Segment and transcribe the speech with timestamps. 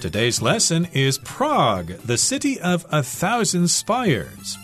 [0.00, 4.56] Today's lesson is Prague, the city of a thousand spires.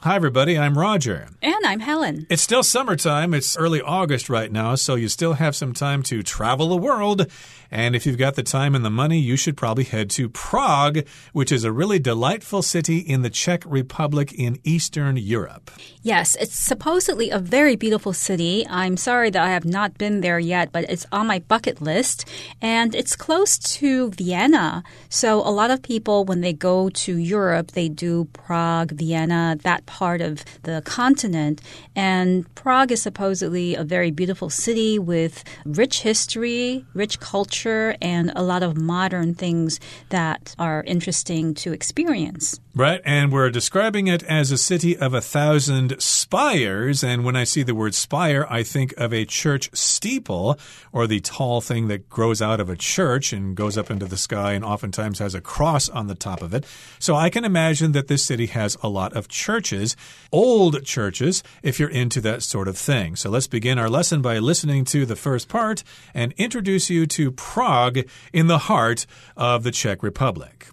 [0.00, 0.58] Hi, everybody.
[0.58, 1.28] I'm Roger.
[1.40, 2.26] And I'm Helen.
[2.28, 3.32] It's still summertime.
[3.32, 7.26] It's early August right now, so you still have some time to travel the world.
[7.70, 11.06] And if you've got the time and the money, you should probably head to Prague,
[11.32, 15.70] which is a really delightful city in the Czech Republic in Eastern Europe.
[16.02, 18.66] Yes, it's supposedly a very beautiful city.
[18.68, 22.28] I'm sorry that I have not been there yet, but it's on my bucket list.
[22.62, 24.84] And it's close to Vienna.
[25.08, 29.86] So a lot of people, when they go to Europe, they do Prague, Vienna, that
[29.86, 31.60] part of the continent.
[31.96, 38.42] And Prague is supposedly a very beautiful city with rich history, rich culture, and a
[38.42, 42.60] lot of modern things that are interesting to experience.
[42.78, 47.02] Right, and we're describing it as a city of a thousand spires.
[47.02, 50.58] And when I see the word spire, I think of a church steeple
[50.92, 54.18] or the tall thing that grows out of a church and goes up into the
[54.18, 56.66] sky and oftentimes has a cross on the top of it.
[56.98, 59.96] So I can imagine that this city has a lot of churches,
[60.30, 63.16] old churches, if you're into that sort of thing.
[63.16, 67.32] So let's begin our lesson by listening to the first part and introduce you to
[67.32, 68.00] Prague
[68.34, 70.66] in the heart of the Czech Republic.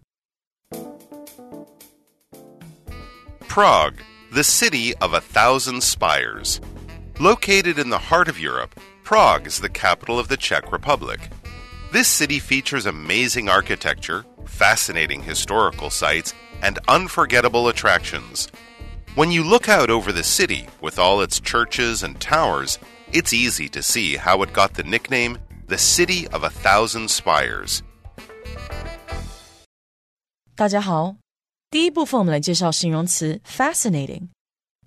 [3.52, 4.00] Prague,
[4.32, 6.60] the city of a thousand spires.
[7.20, 11.30] Located in the heart of Europe, Prague is the capital of the Czech Republic.
[11.92, 18.48] This city features amazing architecture, fascinating historical sites, and unforgettable attractions.
[19.14, 22.78] When you look out over the city with all its churches and towers,
[23.12, 27.82] it's easy to see how it got the nickname the City of a Thousand Spires.
[30.54, 31.16] 大家好，
[31.72, 34.28] 第一部分我们来介绍形容词 fascinating，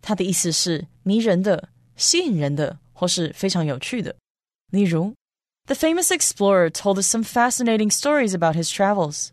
[0.02, 4.16] 它的意思是迷人的、吸引人的，或是非常有趣的。
[4.72, 5.14] 例如，
[5.66, 9.30] The famous explorer told us some fascinating stories about his travels。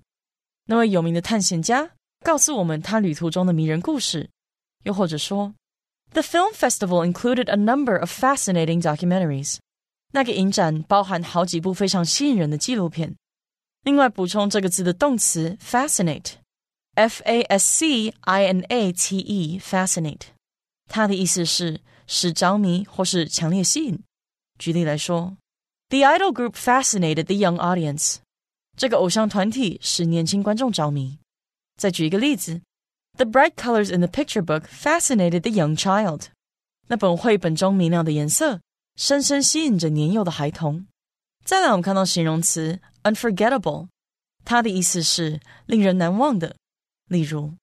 [0.67, 4.29] 那位有名的探险家告诉我们他旅途中的迷人故事。
[4.85, 5.55] 又或者说，
[6.13, 9.57] The film festival included a number of fascinating documentaries。
[10.13, 13.15] 那个影展包含好几部非常吸引人的纪录片。
[13.85, 15.57] 另外补充这个字的动词
[16.95, 20.23] fascinate，f a s c i n a t e，fascinate，
[20.89, 24.01] 它的意思是使着迷或是强烈吸引。
[24.59, 25.37] 举例来说，
[25.91, 28.17] The idol group fascinated the young audience，
[28.77, 31.19] 这个偶像团体使年轻观众着迷。
[31.77, 32.63] 再举一个例子，
[33.17, 36.27] The bright colors in the picture book fascinated the young child，
[36.89, 38.61] 那本绘本中明亮的颜色
[38.97, 40.87] 深深吸引着年幼的孩童。
[41.45, 43.89] 再来，我们看到形容词 unforgettable，
[44.45, 46.57] 它的意思是令人难忘的。
[47.09, 47.55] 例如，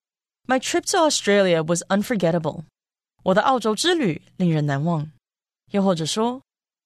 [0.47, 2.63] My trip to Australia was unforgettable。
[3.23, 5.11] 我的澳洲之旅令人难忘。
[5.71, 6.41] 又或者说，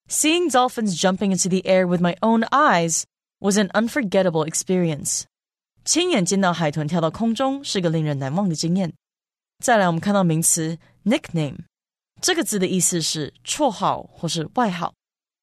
[0.08, 3.04] Seeing dolphins jumping into the air with my own eyes
[3.40, 5.24] was an unforgettable experience。
[5.84, 8.94] 亲眼见到海豚跳到空中是个令人难忘的经验。
[9.64, 11.60] 再来，我们看到名词 nickname，
[12.22, 14.94] 这个字的意思是绰号或是外号。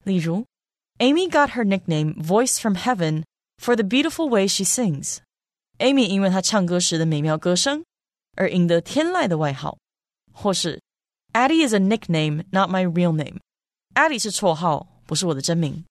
[0.04, 0.47] 例如
[0.98, 3.25] Amy got her nickname Voice from Heaven
[3.59, 5.19] for the beautiful way she sings.
[5.79, 7.83] Amy 因为她唱歌时的美妙歌声
[8.35, 9.77] 而赢得天籁的外号，
[10.31, 10.81] 或是
[11.33, 13.39] Addie is a nickname, not my real name.
[13.95, 15.83] Addie 是绰号，不是我的真名。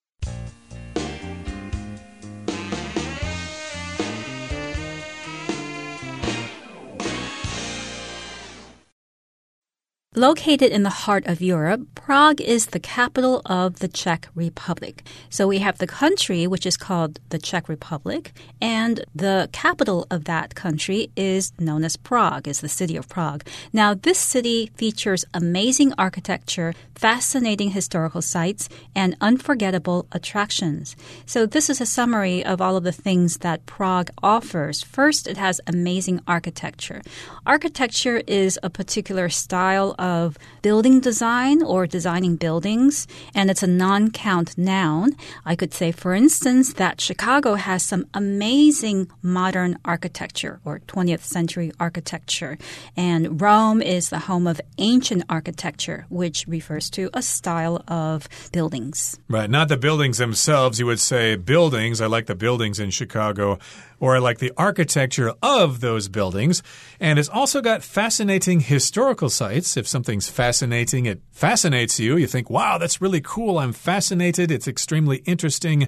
[10.17, 15.05] Located in the heart of Europe, Prague is the capital of the Czech Republic.
[15.29, 20.25] So we have the country, which is called the Czech Republic, and the capital of
[20.25, 23.47] that country is known as Prague, is the city of Prague.
[23.73, 30.97] Now, this city features amazing architecture, fascinating historical sites, and unforgettable attractions.
[31.25, 34.83] So this is a summary of all of the things that Prague offers.
[34.83, 37.01] First, it has amazing architecture.
[37.47, 44.11] Architecture is a particular style of building design or designing buildings, and it's a non
[44.11, 45.13] count noun.
[45.45, 51.71] I could say, for instance, that Chicago has some amazing modern architecture or 20th century
[51.79, 52.59] architecture,
[52.97, 59.19] and Rome is the home of ancient architecture, which refers to a style of buildings.
[59.29, 60.81] Right, not the buildings themselves.
[60.81, 62.01] You would say buildings.
[62.01, 63.59] I like the buildings in Chicago
[64.01, 66.63] or like the architecture of those buildings.
[66.99, 69.77] And it's also got fascinating historical sites.
[69.77, 72.17] If something's fascinating, it fascinates you.
[72.17, 73.59] You think, wow, that's really cool.
[73.59, 74.51] I'm fascinated.
[74.51, 75.87] It's extremely interesting.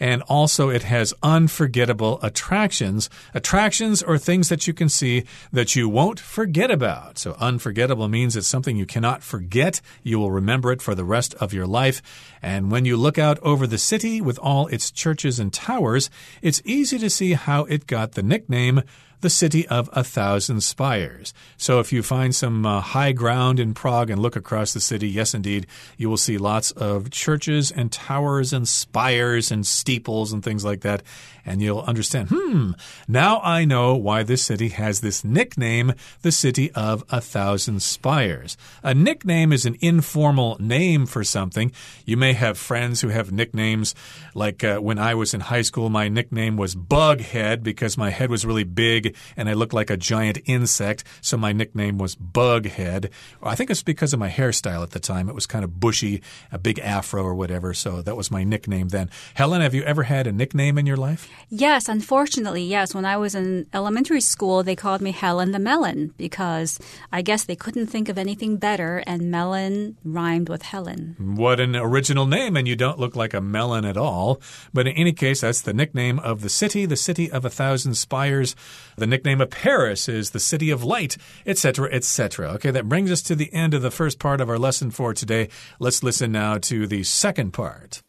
[0.00, 3.10] And also, it has unforgettable attractions.
[3.34, 7.18] Attractions are things that you can see that you won't forget about.
[7.18, 9.82] So, unforgettable means it's something you cannot forget.
[10.02, 12.00] You will remember it for the rest of your life.
[12.40, 16.08] And when you look out over the city with all its churches and towers,
[16.40, 18.82] it's easy to see how it got the nickname
[19.20, 21.32] the city of a thousand spires.
[21.56, 25.08] So if you find some uh, high ground in Prague and look across the city,
[25.08, 30.42] yes, indeed, you will see lots of churches and towers and spires and steeples and
[30.42, 31.02] things like that.
[31.50, 32.74] And you'll understand, hmm,
[33.08, 38.56] now I know why this city has this nickname, the city of a thousand spires.
[38.84, 41.72] A nickname is an informal name for something.
[42.06, 43.96] You may have friends who have nicknames,
[44.32, 48.30] like uh, when I was in high school, my nickname was Bughead because my head
[48.30, 53.10] was really big and I looked like a giant insect, so my nickname was Bughead.
[53.42, 55.28] I think it's because of my hairstyle at the time.
[55.28, 58.90] It was kind of bushy, a big afro or whatever, so that was my nickname
[58.90, 59.10] then.
[59.34, 61.28] Helen, have you ever had a nickname in your life?
[61.48, 62.94] Yes, unfortunately, yes.
[62.94, 66.78] When I was in elementary school, they called me Helen the Melon because
[67.12, 71.16] I guess they couldn't think of anything better, and melon rhymed with Helen.
[71.18, 74.40] What an original name, and you don't look like a melon at all.
[74.72, 77.94] But in any case, that's the nickname of the city, the city of a thousand
[77.94, 78.54] spires.
[78.96, 81.16] The nickname of Paris is the city of light,
[81.46, 82.50] etc., etc.
[82.52, 85.14] Okay, that brings us to the end of the first part of our lesson for
[85.14, 85.48] today.
[85.78, 88.02] Let's listen now to the second part.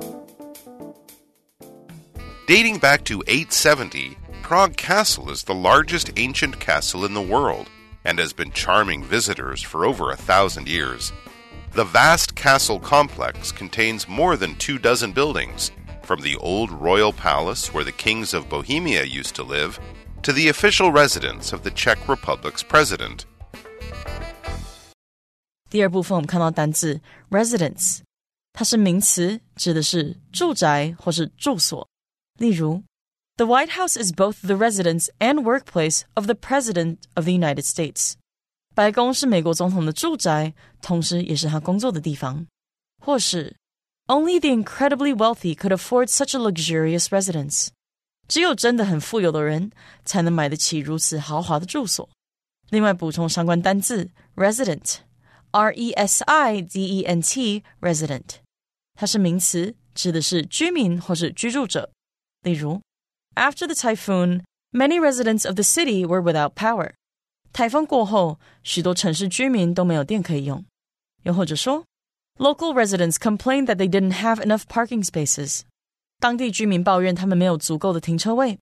[2.50, 7.68] Dating back to 870, Prague Castle is the largest ancient castle in the world
[8.04, 11.12] and has been charming visitors for over a thousand years.
[11.72, 15.72] The vast castle complex contains more than two dozen buildings,
[16.02, 19.80] from the old royal palace where the kings of Bohemia used to live
[20.22, 23.26] to the official residence of the Czech Republic's president.
[25.68, 27.98] 第二部分我们看到单字 residence，
[28.52, 31.88] 它是名词，指的是住宅或是住所。
[32.38, 32.84] 例如，
[33.36, 38.14] The White House is both the residence and workplace of the President of the United States。
[38.74, 42.46] 白宫是美国总统的住宅，同时也是他工作的地方。
[43.02, 43.56] 或是，
[44.06, 47.68] Only the incredibly wealthy could afford such a luxurious residence。
[48.28, 49.70] 只有真的很富有的人
[50.04, 52.08] 才能买得起如此豪华的住所。
[52.70, 58.24] 另外补充相关单字：resident，r e s i d e n t，resident，
[58.94, 61.90] 它是名词，指的是居民或是居住者。
[62.42, 62.80] 例如，
[63.34, 64.42] After the typhoon,
[64.72, 66.92] many residents of the city were without power。
[67.52, 70.64] 台风过后，许多城市居民都没有电可以用。
[71.22, 71.84] 又或者说，
[72.38, 75.62] Local residents complained that they didn't have enough parking spaces。
[76.18, 78.58] 当地居民抱怨他们没有足够的停车位。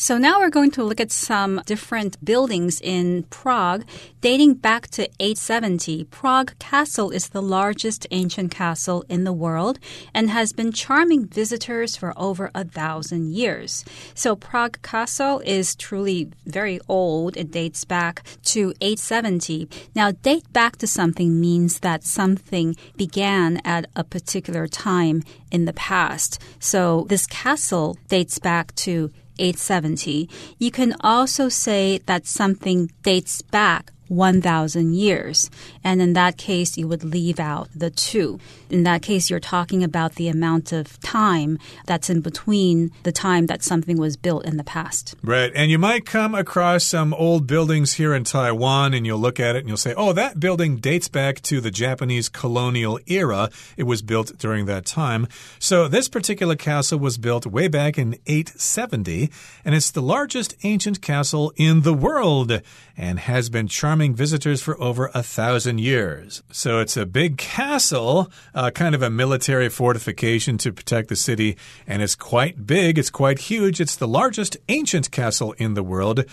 [0.00, 3.84] So now we're going to look at some different buildings in Prague
[4.22, 6.04] dating back to 870.
[6.04, 9.78] Prague Castle is the largest ancient castle in the world
[10.14, 13.84] and has been charming visitors for over a thousand years.
[14.14, 17.36] So Prague Castle is truly very old.
[17.36, 19.68] It dates back to 870.
[19.94, 25.74] Now, date back to something means that something began at a particular time in the
[25.74, 26.40] past.
[26.58, 30.28] So this castle dates back to 870.
[30.58, 35.50] You can also say that something dates back 1,000 years.
[35.84, 38.40] And in that case, you would leave out the two.
[38.68, 43.46] In that case, you're talking about the amount of time that's in between the time
[43.46, 45.14] that something was built in the past.
[45.22, 45.52] Right.
[45.54, 49.54] And you might come across some old buildings here in Taiwan and you'll look at
[49.54, 53.48] it and you'll say, oh, that building dates back to the Japanese colonial era.
[53.76, 55.28] It was built during that time.
[55.60, 59.30] So this particular castle was built way back in 870
[59.64, 62.60] and it's the largest ancient castle in the world
[63.00, 66.42] and has been charming visitors for over a thousand years.
[66.52, 71.56] So it's a big castle, uh, kind of a military fortification to protect the city,
[71.86, 73.80] and it's quite big, it's quite huge.
[73.80, 76.26] It's the largest ancient castle in the world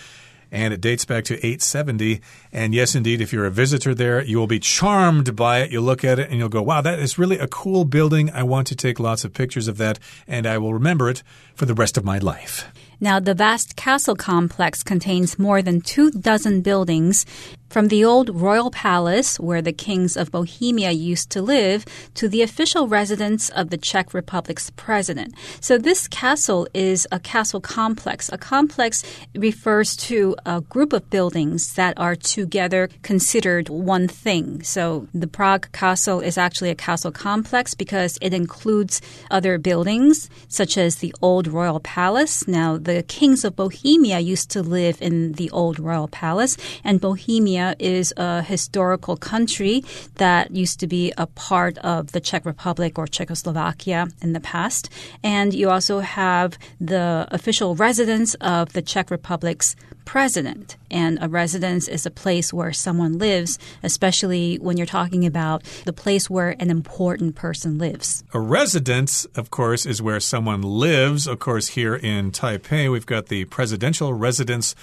[0.52, 2.22] and it dates back to 870.
[2.52, 5.72] And yes, indeed, if you're a visitor there, you will be charmed by it.
[5.72, 8.30] You'll look at it and you'll go, wow, that is really a cool building.
[8.32, 11.24] I want to take lots of pictures of that, and I will remember it
[11.56, 12.66] for the rest of my life.
[13.00, 17.28] Now, the vast castle complex contains more than two dozen buildings.
[17.70, 22.42] From the old royal palace where the kings of Bohemia used to live to the
[22.42, 25.34] official residence of the Czech Republic's president.
[25.60, 28.30] So this castle is a castle complex.
[28.32, 29.04] A complex
[29.36, 34.64] refers to a group of buildings that are together considered one thing.
[34.64, 40.78] So the Prague castle is actually a castle complex because it includes other buildings such
[40.78, 42.48] as the old royal palace.
[42.48, 47.57] Now the kings of Bohemia used to live in the old royal palace and Bohemia
[47.80, 49.84] is a historical country
[50.16, 54.90] that used to be a part of the Czech Republic or Czechoslovakia in the past.
[55.24, 60.78] And you also have the official residence of the Czech Republic's president.
[60.90, 65.92] And a residence is a place where someone lives, especially when you're talking about the
[65.92, 68.24] place where an important person lives.
[68.34, 71.28] A residence, of course, is where someone lives.
[71.28, 74.76] Of course, here in Taipei, we've got the presidential residence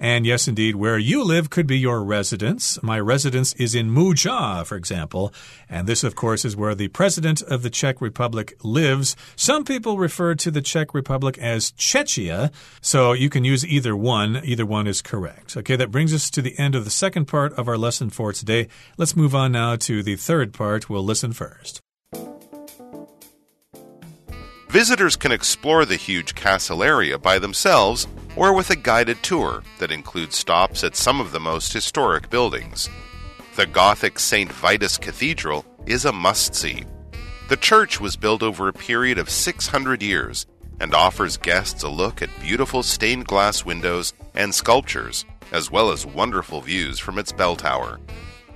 [0.00, 2.82] and yes, indeed, where you live could be your residence.
[2.82, 5.32] My residence is in Muzha, for example.
[5.68, 9.16] And this, of course, is where the president of the Czech Republic lives.
[9.36, 14.40] Some people refer to the Czech Republic as Czechia, so you can use either one.
[14.44, 15.56] Either one is correct.
[15.56, 18.32] Okay, that brings us to the end of the second part of our lesson for
[18.32, 18.68] today.
[18.96, 20.88] Let's move on now to the third part.
[20.90, 21.80] We'll listen first.
[24.68, 29.90] Visitors can explore the huge castle area by themselves or with a guided tour that
[29.90, 32.88] includes stops at some of the most historic buildings.
[33.56, 34.50] The Gothic St.
[34.50, 36.84] Vitus Cathedral is a must see.
[37.48, 40.46] The church was built over a period of 600 years
[40.80, 46.06] and offers guests a look at beautiful stained glass windows and sculptures, as well as
[46.06, 48.00] wonderful views from its bell tower.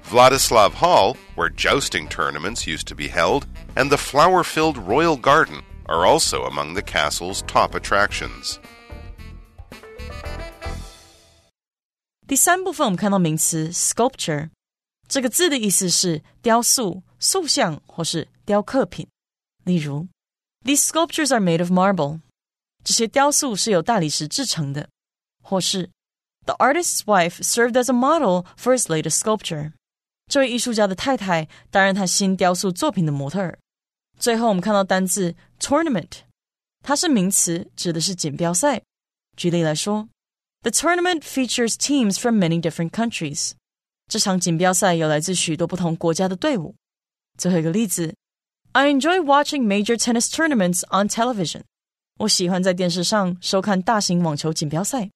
[0.02, 5.62] Vladislav Hall, where jousting tournaments used to be held, and the flower filled Royal Garden
[5.86, 8.58] are also among the castle's top attractions.
[12.28, 14.50] 第三部分我们看到名词 sculpture，
[15.08, 19.08] 这个字的意思是雕塑、塑像或是雕刻品。
[19.64, 20.06] 例如
[20.62, 22.20] ，These sculptures are made of marble。
[22.84, 24.90] 这些雕塑是由大理石制成的。
[25.42, 25.88] 或是
[26.44, 29.72] ，The artist's wife served as a model for his latest sculpture。
[30.30, 33.58] 这位艺术家的太太担任他新雕塑作品的模特儿。
[34.18, 36.10] 最后，我们看到单字 tournament，
[36.84, 38.82] 它是名词，指的是锦标赛。
[39.34, 40.06] 举例来说
[40.67, 43.51] ，The tournament features teams from many different countries。
[44.07, 46.75] 这场锦标赛有来自许多不同国家的队伍。
[47.37, 48.15] 最后一个例子，
[48.73, 51.61] I enjoy watching major tennis tournaments on television。
[52.19, 55.09] 我喜欢在电视上收看大型网球锦标赛。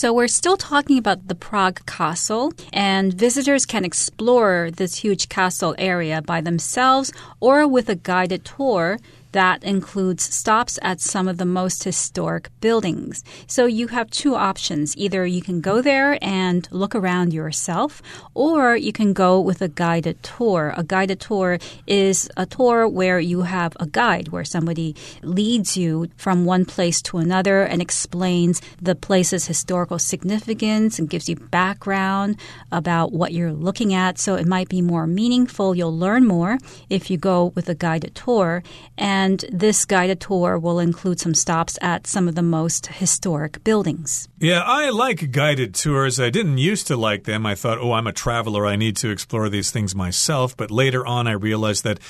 [0.00, 5.74] So we're still talking about the Prague Castle, and visitors can explore this huge castle
[5.76, 8.98] area by themselves or with a guided tour
[9.32, 13.22] that includes stops at some of the most historic buildings.
[13.46, 14.96] So you have two options.
[14.96, 18.02] Either you can go there and look around yourself,
[18.34, 20.74] or you can go with a guided tour.
[20.76, 26.08] A guided tour is a tour where you have a guide, where somebody leads you
[26.16, 32.36] from one place to another and explains the place's historical significance and gives you background
[32.72, 34.18] about what you're looking at.
[34.18, 35.74] So it might be more meaningful.
[35.74, 36.58] You'll learn more
[36.88, 38.62] if you go with a guided tour.
[38.96, 43.62] And and this guided tour will include some stops at some of the most historic
[43.62, 44.28] buildings.
[44.38, 46.18] Yeah, I like guided tours.
[46.18, 47.44] I didn't used to like them.
[47.44, 48.64] I thought, oh, I'm a traveler.
[48.64, 50.56] I need to explore these things myself.
[50.56, 52.00] But later on, I realized that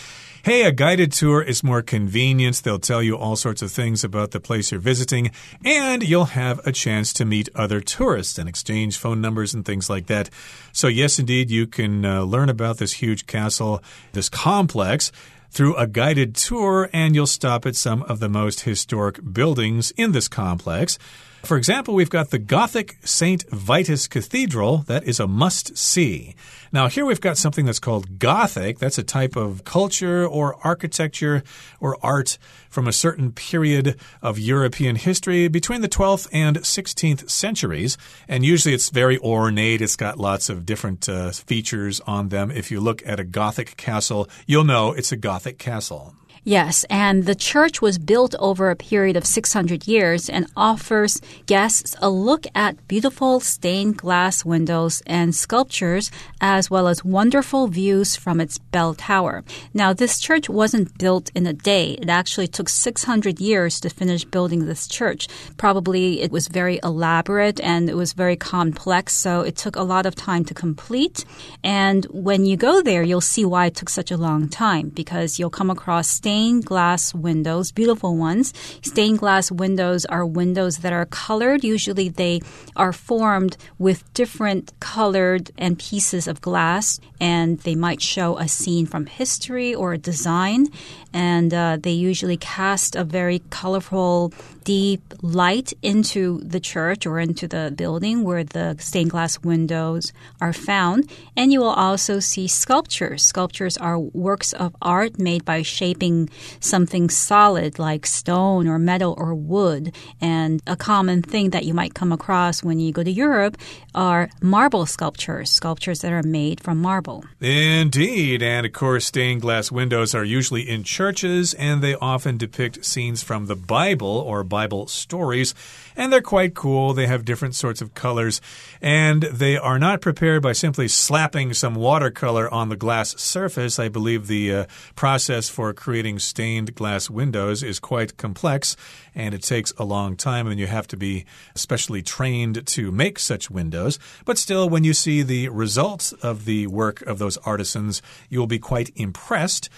[0.43, 2.63] hey, a guided tour is more convenient.
[2.63, 5.33] They'll tell you all sorts of things about the place you're visiting,
[5.65, 9.91] and you'll have a chance to meet other tourists and exchange phone numbers and things
[9.91, 10.31] like that.
[10.73, 15.13] So, yes, indeed, you can uh, learn about this huge castle, this complex
[15.51, 20.13] through a guided tour, and you'll stop at some of the most historic buildings in
[20.13, 20.99] this complex.
[21.43, 23.49] For example, we've got the Gothic St.
[23.51, 24.79] Vitus Cathedral.
[24.87, 26.35] That is a must see.
[26.71, 28.79] Now, here we've got something that's called Gothic.
[28.79, 31.43] That's a type of culture or architecture
[31.81, 37.97] or art from a certain period of European history between the 12th and 16th centuries.
[38.29, 39.81] And usually it's very ornate.
[39.81, 42.51] It's got lots of different uh, features on them.
[42.51, 46.15] If you look at a Gothic castle, you'll know it's a Gothic castle.
[46.45, 51.95] Yes, and the church was built over a period of 600 years and offers guests
[52.01, 58.41] a look at beautiful stained glass windows and sculptures, as well as wonderful views from
[58.41, 59.45] its bell tower.
[59.75, 61.93] Now, this church wasn't built in a day.
[62.01, 65.29] It actually took 600 years to finish building this church.
[65.59, 70.07] Probably it was very elaborate and it was very complex, so it took a lot
[70.07, 71.27] of time to complete.
[71.63, 75.39] And when you go there, you'll see why it took such a long time because
[75.39, 78.55] you'll come across stained glass windows, beautiful ones.
[78.83, 81.65] Stained glass windows are windows that are colored.
[81.65, 82.41] Usually they
[82.77, 88.87] are formed with different colored and pieces of glass, and they might show a scene
[88.87, 90.69] from history or a design.
[91.13, 94.33] And uh, they usually cast a very colorful,
[94.63, 100.53] deep light into the church or into the building where the stained glass windows are
[100.53, 101.11] found.
[101.37, 103.25] And you will also see sculptures.
[103.25, 106.20] Sculptures are works of art made by shaping
[106.61, 109.95] something solid like stone or metal or wood.
[110.21, 113.57] And a common thing that you might come across when you go to Europe
[113.95, 117.25] are marble sculptures, sculptures that are made from marble.
[117.41, 118.43] Indeed.
[118.43, 123.23] And of course, stained glass windows are usually in churches and they often depict scenes
[123.23, 125.55] from the Bible or Bible stories.
[126.01, 126.95] And they're quite cool.
[126.95, 128.41] They have different sorts of colors.
[128.81, 133.79] And they are not prepared by simply slapping some watercolor on the glass surface.
[133.79, 134.67] I believe the uh,
[134.97, 138.79] process for creating stained glass windows is quite complex
[139.15, 143.19] and it takes a long time, and you have to be specially trained to make
[143.19, 143.99] such windows.
[144.25, 148.47] But still, when you see the results of the work of those artisans, you will
[148.47, 149.69] be quite impressed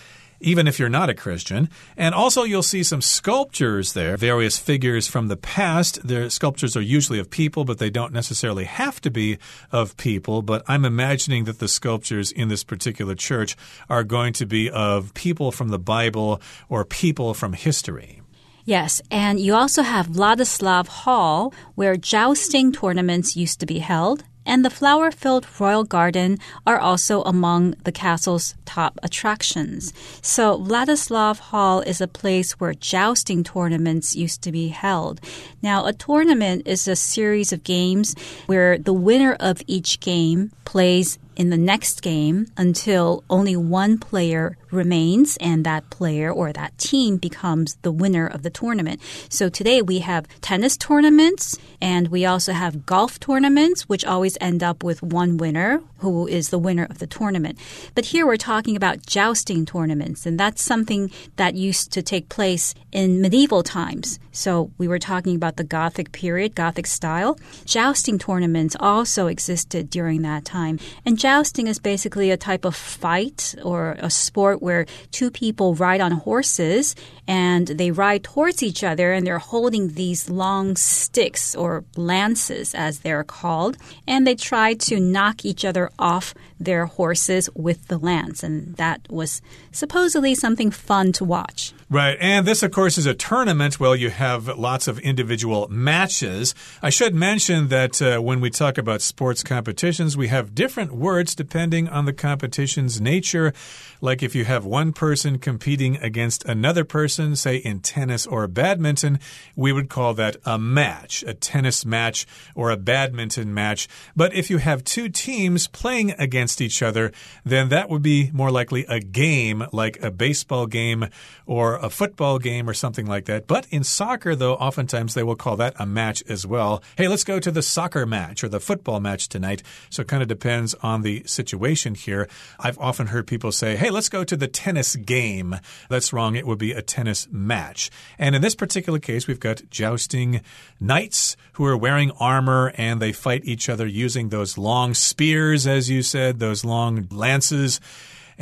[0.43, 1.71] even if you're not a Christian.
[1.97, 6.07] And also, you'll see some sculptures there, various figures from the past.
[6.07, 9.39] Their sculptures are usually of people, but they don't necessarily have to be
[9.71, 10.43] of people.
[10.43, 13.57] But I'm imagining that the sculptures in this particular church
[13.89, 18.21] are going to be of people from the Bible or people from history.
[18.65, 24.65] Yes, and you also have Vladislav Hall, where jousting tournaments used to be held and
[24.65, 29.93] the flower filled royal garden are also among the castle's top attractions.
[30.21, 35.21] So, Vladislav Hall is a place where jousting tournaments used to be held.
[35.63, 38.15] Now, a tournament is a series of games
[38.47, 44.57] where the winner of each game plays in the next game until only one player
[44.71, 49.01] remains and that player or that team becomes the winner of the tournament.
[49.29, 54.63] So today we have tennis tournaments and we also have golf tournaments, which always end
[54.63, 57.59] up with one winner who is the winner of the tournament.
[57.95, 62.75] But here we're talking about jousting tournaments, and that's something that used to take place
[62.91, 64.19] in medieval times.
[64.33, 67.39] So we were talking about the Gothic period, Gothic style.
[67.67, 70.81] Jousting tournaments also existed during that time.
[71.05, 76.01] And jousting is basically a type of fight or a sport where two people ride
[76.01, 76.97] on horses
[77.29, 83.01] and they ride towards each other and they're holding these long sticks or lances as
[83.01, 83.77] they're called
[84.09, 89.01] and they try to knock each other off their horses with the lance and that
[89.11, 91.75] was supposedly something fun to watch.
[91.93, 92.17] Right.
[92.23, 93.79] And this, of course, is a tournament.
[93.79, 96.55] Well, you have lots of individual matches.
[96.81, 101.35] I should mention that uh, when we talk about sports competitions, we have different words
[101.35, 103.53] depending on the competition's nature.
[104.01, 109.21] Like if you have one person competing against another person, say in tennis or badminton,
[109.55, 113.87] we would call that a match, a tennis match or a badminton match.
[114.17, 117.13] But if you have two teams playing against each other,
[117.45, 121.11] then that would be more likely a game, like a baseball game
[121.45, 123.47] or a football game or something like that.
[123.47, 126.83] But in soccer, though, oftentimes they will call that a match as well.
[126.97, 129.63] Hey, let's go to the soccer match or the football match tonight.
[129.91, 132.29] So it kind of depends on the situation here.
[132.61, 135.57] I've often heard people say, hey, let's go to the tennis game.
[135.89, 136.37] That's wrong.
[136.37, 137.91] It would be a tennis match.
[138.19, 140.41] And in this particular case, we've got jousting
[140.79, 145.91] knights who are wearing armor and they fight each other using those long spears, as
[145.91, 147.81] you said, those long lances.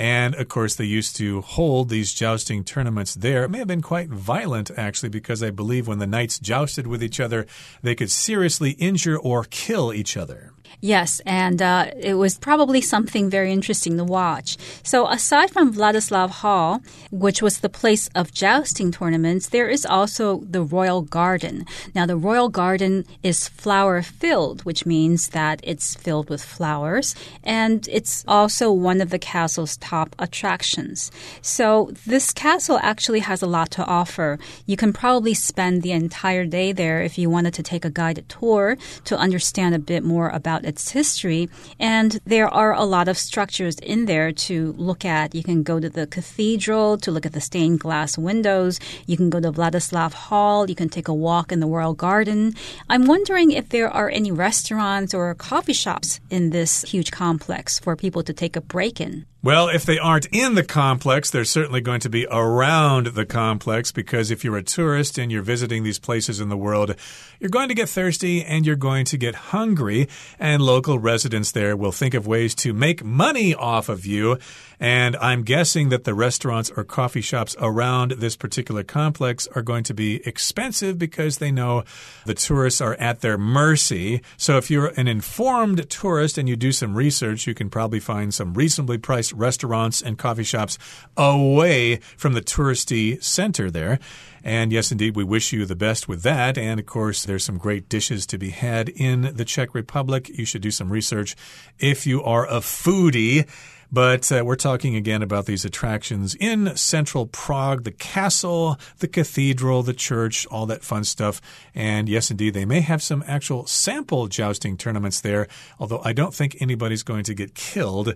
[0.01, 3.45] And of course, they used to hold these jousting tournaments there.
[3.45, 7.03] It may have been quite violent, actually, because I believe when the knights jousted with
[7.03, 7.47] each other,
[7.83, 10.55] they could seriously injure or kill each other.
[10.81, 14.57] Yes, and uh, it was probably something very interesting to watch.
[14.83, 16.81] So, aside from Vladislav Hall,
[17.11, 21.67] which was the place of jousting tournaments, there is also the Royal Garden.
[21.95, 27.87] Now, the Royal Garden is flower filled, which means that it's filled with flowers, and
[27.91, 31.11] it's also one of the castle's top attractions.
[31.43, 34.39] So, this castle actually has a lot to offer.
[34.65, 38.29] You can probably spend the entire day there if you wanted to take a guided
[38.29, 41.49] tour to understand a bit more about its history.
[41.79, 45.35] And there are a lot of structures in there to look at.
[45.35, 48.79] You can go to the cathedral to look at the stained glass windows.
[49.07, 50.69] You can go to Vladislav Hall.
[50.69, 52.55] You can take a walk in the Royal Garden.
[52.89, 57.97] I'm wondering if there are any restaurants or coffee shops in this huge complex for
[57.97, 59.27] people to take a break in.
[59.43, 63.91] Well, if they aren't in the complex, they're certainly going to be around the complex
[63.91, 66.95] because if you're a tourist and you're visiting these places in the world,
[67.39, 71.75] you're going to get thirsty and you're going to get hungry, and local residents there
[71.75, 74.39] will think of ways to make money off of you.
[74.79, 79.85] And I'm guessing that the restaurants or coffee shops around this particular complex are going
[79.85, 81.85] to be expensive because they know
[82.25, 84.23] the tourists are at their mercy.
[84.39, 88.33] So if you're an informed tourist and you do some research, you can probably find
[88.33, 90.79] some reasonably priced restaurants and coffee shops
[91.17, 93.99] away from the touristy center there.
[94.43, 96.57] And yes, indeed, we wish you the best with that.
[96.57, 100.29] And of course, there's some great dishes to be had in the Czech Republic.
[100.29, 101.37] You should do some research
[101.79, 103.47] if you are a foodie.
[103.93, 109.83] But uh, we're talking again about these attractions in central Prague the castle, the cathedral,
[109.83, 111.41] the church, all that fun stuff.
[111.75, 115.49] And yes, indeed, they may have some actual sample jousting tournaments there,
[115.81, 118.15] although I don't think anybody's going to get killed.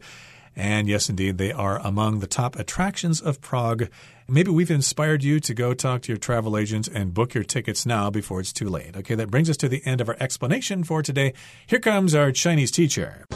[0.56, 3.88] And yes, indeed, they are among the top attractions of Prague.
[4.28, 7.84] Maybe we've inspired you to go talk to your travel agent and book your tickets
[7.84, 8.96] now before it's too late.
[8.96, 11.34] Okay, that brings us to the end of our explanation for today.
[11.66, 13.26] Here comes our Chinese teacher.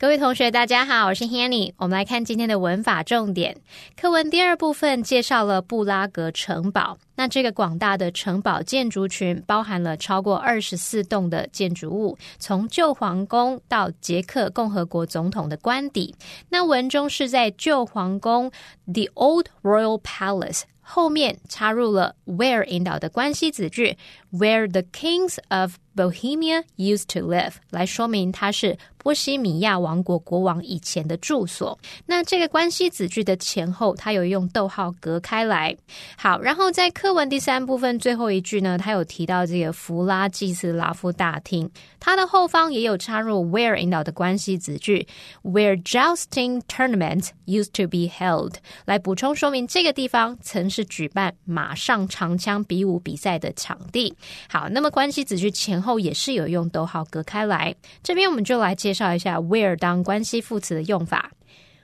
[0.00, 1.72] 各位同学，大家好，我是 Hanny。
[1.76, 3.56] 我们来看今天的文法重点。
[4.00, 6.96] 课文第二部分介绍了布拉格城堡。
[7.16, 16.14] 那这个广大的城堡建筑群包含了超过二十四栋的建筑物，从旧皇宫到捷克共和国总统的官邸。
[16.48, 18.52] 那文中是在旧皇宫
[18.86, 23.98] （The Old Royal Palace） 后面插入了 where 引导的关系子句
[24.32, 31.76] ，where the kings of Bohemia used to live，来说明它是波西米亚王国国王以前的住所。
[32.06, 35.76] 那这个关系子句的前后，它有用逗号隔开来。
[36.16, 45.08] 好，然后在课文第三部分最后一句呢，它有提到这个弗拉季斯拉夫大厅，它的后方也有插入 where 引导的关系子句
[45.42, 54.14] ，where jousting tournament used to be held，来补充说明这个地方曾是举办马上长枪比武比赛的场地。
[54.48, 55.88] 好，那么关系子句前后。
[55.88, 57.74] 后也是有用逗号隔开来。
[58.02, 61.30] 这边我们就来介绍一下 where 当关系副词的用法。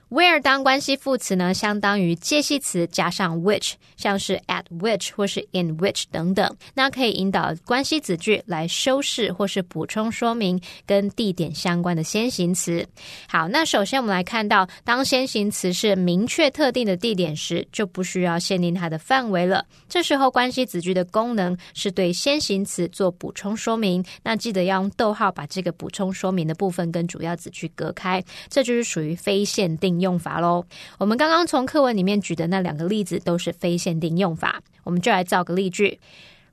[0.09, 12.85] Where 当关系副词呢，相当于介系词加上 which，像是 at which 或是 in which 等等，那可以引导关系子句来修饰或是补充说明跟地点相关的先行词。
[13.27, 19.65] 好，那首先我们来看到，当先行词是明确特定的地点时，就不需要限定它的范围了。
[19.89, 29.94] 这时候关系子句的功能是对先行词做补充说明，那记得要用逗号把这个补充说明的部分跟主要子句隔开，这就是属于非限定。
[29.99, 30.65] 用法喽。
[30.97, 35.99] 我们刚刚从课文里面举的那两个例子都是非限定用法，我们就来造个例句。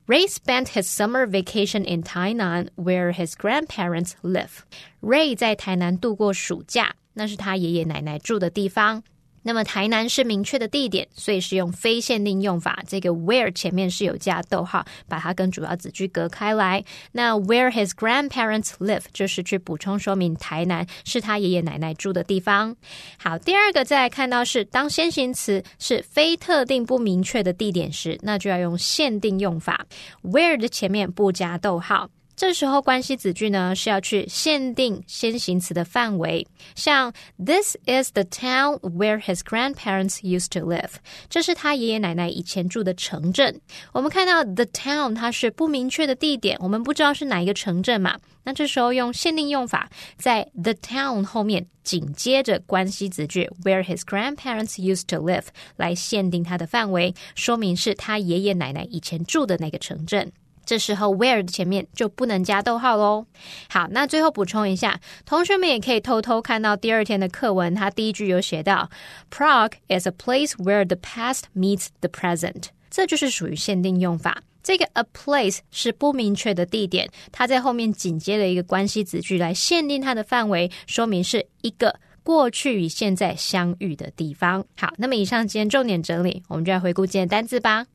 [0.05, 4.63] Ray spent his summer vacation in Tainan, where his grandparents live.
[5.01, 9.03] Ray 在台南度过暑假，那是他爷爷奶奶住的地方。
[9.43, 12.83] 那么台南是明确的地点，所以是用非限定用法。
[12.87, 16.83] 这个 where 前面是有加逗号，把它跟主要子句隔开来。
[17.11, 22.75] 那 where his grandparents live 就是去补充说明台南是他爷爷奶奶住的地方。
[23.17, 29.85] 好，第二个再来看到是当先行词是非特定不明确的地点时，那就要用限定用法
[30.23, 32.09] ，where 的前面不加逗号。
[32.35, 40.93] 这时候关系子句呢是要去限定先行词的范围，像 This is the town where his grandparents used to live。
[41.29, 43.61] 这是他爷爷奶奶以前住的城镇。
[43.91, 48.19] 我们看到 the town 它是不明确的地点，我们不知道是哪一个城镇嘛。
[48.45, 55.45] 那这时候用限定用法，在 the town 后面紧接着关系子句 where his grandparents used to live
[55.77, 60.31] 来限定它的范围，说明是他爷爷奶奶以前住的那个城镇。
[60.65, 63.25] 这时候，where 的前面就不能加逗号喽。
[63.69, 68.89] 好，那最后补充一下，同学们也可以偷偷看到第二天的课文，它第一句有写到
[69.29, 74.41] ，Prague is a place where the past meets the present，这就是属于限定用法。
[74.63, 84.63] 这个 a place 是不明确的地点，它在后面紧接了一个关系子句来限定它的范围，说明是一个过去与现在相遇的地方。
[84.77, 87.87] 好，那么以上今天重点整理，我们就来回顾今天单字吧。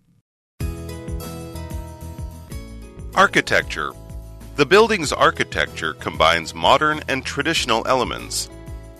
[3.18, 3.94] Architecture.
[4.54, 8.48] The building's architecture combines modern and traditional elements.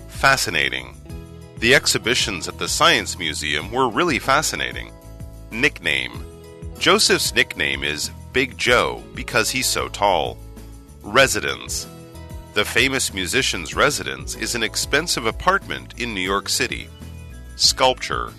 [0.09, 0.97] Fascinating.
[1.59, 4.91] The exhibitions at the Science Museum were really fascinating.
[5.53, 6.25] Nickname.
[6.81, 10.37] Joseph's nickname is Big Joe because he's so tall.
[11.05, 11.87] Residence.
[12.55, 16.89] The famous musician's residence is an expensive apartment in New York City.
[17.55, 18.33] Sculpture.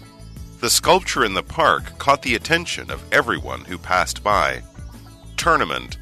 [0.59, 4.61] The sculpture in the park caught the attention of everyone who passed by.
[5.39, 5.97] Tournament.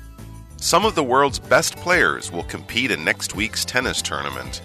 [0.58, 4.64] Some of the world's best players will compete in next week's tennis tournament.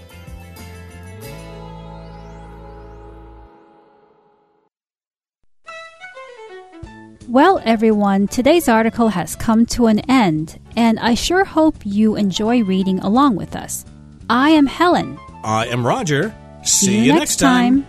[7.28, 12.62] Well, everyone, today's article has come to an end, and I sure hope you enjoy
[12.62, 13.84] reading along with us.
[14.30, 15.18] I am Helen.
[15.44, 16.34] I am Roger.
[16.64, 17.86] See, you next time.